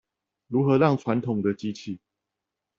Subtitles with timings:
[0.47, 1.99] 如何讓傳統的機器